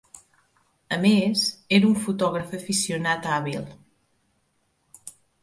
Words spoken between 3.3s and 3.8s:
hàbil.